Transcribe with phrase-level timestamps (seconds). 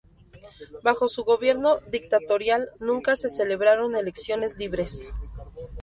[0.81, 5.07] Bajo su gobierno dictatorial nunca se celebraron elecciones libres.